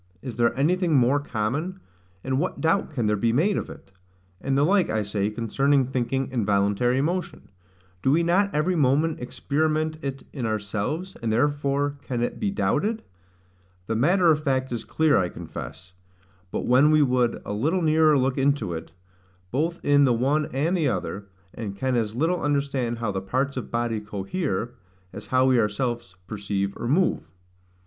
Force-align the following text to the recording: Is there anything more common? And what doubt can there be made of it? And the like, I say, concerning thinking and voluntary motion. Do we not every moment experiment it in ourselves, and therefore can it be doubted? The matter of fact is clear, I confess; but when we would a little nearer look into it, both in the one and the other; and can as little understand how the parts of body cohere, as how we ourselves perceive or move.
Is 0.23 0.37
there 0.37 0.57
anything 0.59 0.95
more 0.95 1.19
common? 1.19 1.79
And 2.23 2.39
what 2.39 2.59
doubt 2.59 2.89
can 2.89 3.05
there 3.05 3.15
be 3.15 3.31
made 3.31 3.55
of 3.55 3.69
it? 3.69 3.91
And 4.41 4.57
the 4.57 4.63
like, 4.63 4.89
I 4.89 5.03
say, 5.03 5.29
concerning 5.29 5.85
thinking 5.85 6.27
and 6.31 6.43
voluntary 6.43 7.01
motion. 7.01 7.49
Do 8.01 8.09
we 8.09 8.23
not 8.23 8.49
every 8.51 8.75
moment 8.75 9.19
experiment 9.19 9.99
it 10.01 10.23
in 10.33 10.47
ourselves, 10.47 11.15
and 11.21 11.31
therefore 11.31 11.99
can 12.01 12.23
it 12.23 12.39
be 12.39 12.49
doubted? 12.49 13.03
The 13.85 13.95
matter 13.95 14.31
of 14.31 14.43
fact 14.43 14.71
is 14.71 14.83
clear, 14.83 15.19
I 15.19 15.29
confess; 15.29 15.93
but 16.49 16.65
when 16.65 16.89
we 16.89 17.03
would 17.03 17.39
a 17.45 17.53
little 17.53 17.83
nearer 17.83 18.17
look 18.17 18.39
into 18.39 18.73
it, 18.73 18.93
both 19.51 19.79
in 19.85 20.05
the 20.05 20.13
one 20.13 20.47
and 20.47 20.75
the 20.75 20.87
other; 20.87 21.27
and 21.53 21.77
can 21.77 21.95
as 21.95 22.15
little 22.15 22.41
understand 22.41 22.97
how 22.97 23.11
the 23.11 23.21
parts 23.21 23.55
of 23.55 23.69
body 23.69 23.99
cohere, 24.01 24.73
as 25.13 25.27
how 25.27 25.45
we 25.45 25.59
ourselves 25.59 26.15
perceive 26.25 26.75
or 26.75 26.87
move. 26.87 27.29